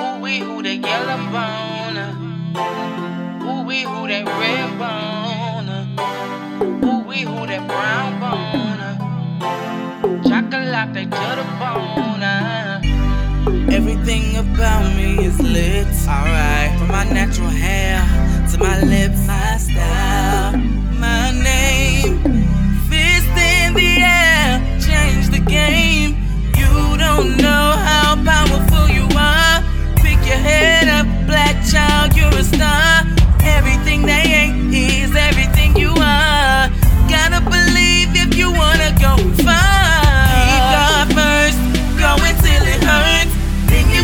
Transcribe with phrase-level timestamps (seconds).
[0.00, 1.98] Ooh wee, who that yellow bone?
[3.42, 5.70] Ooh wee, who that red bone?
[6.84, 8.80] Ooh wee, who that brown bone?
[10.28, 11.00] Chocolate to
[11.38, 12.22] the bone.
[13.72, 15.86] Everything about me is lit.
[16.06, 16.61] Alright.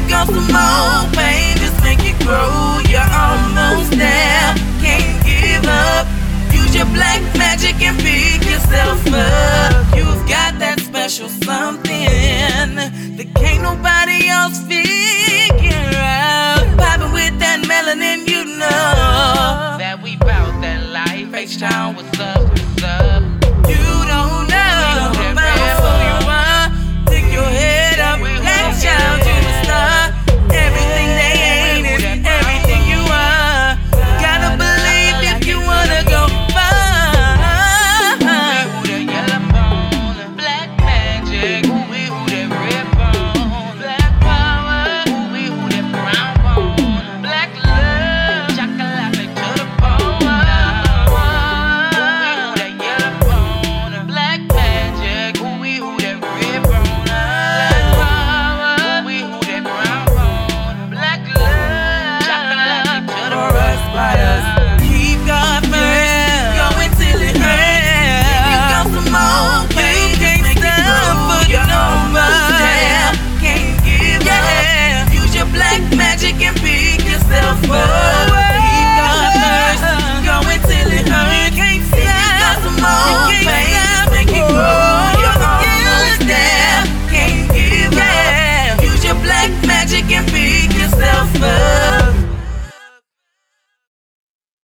[0.08, 2.80] go some more pain, just make it grow.
[2.88, 6.06] You're almost there, can't give up.
[6.52, 9.96] Use your black magic and pick yourself up.
[9.96, 12.74] You've got that special something
[13.16, 16.64] that can't nobody else figure out.
[16.78, 21.34] Popping with that melanin, you know that we bout that life.
[21.34, 22.37] H-Town, what's up?